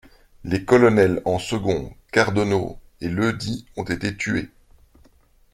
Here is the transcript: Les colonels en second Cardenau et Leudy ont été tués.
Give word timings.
Les 0.43 0.65
colonels 0.65 1.21
en 1.25 1.37
second 1.37 1.93
Cardenau 2.11 2.79
et 3.01 3.07
Leudy 3.07 3.67
ont 3.77 3.83
été 3.83 4.17
tués. 4.17 4.49